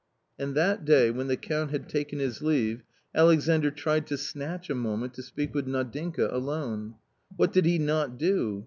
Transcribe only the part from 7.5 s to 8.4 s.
did he not